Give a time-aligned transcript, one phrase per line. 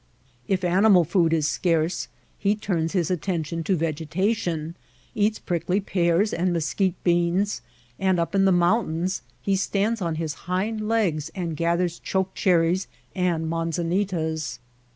[0.47, 2.07] If animal food is scarce
[2.39, 4.73] he turns his attention to vegetation,
[5.13, 7.61] eats prickly pears and mesquite beans;
[7.99, 12.87] and up in the mountains he stands on his hind legs and gathers choke cherries
[13.13, 14.57] and manzanitas.